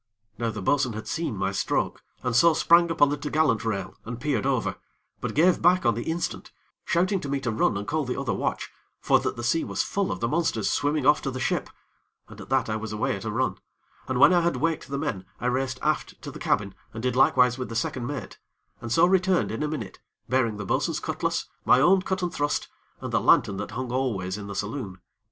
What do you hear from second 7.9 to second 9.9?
the other watch, for that the sea was